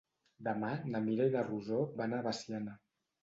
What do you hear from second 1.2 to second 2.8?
i na Rosó van a Veciana.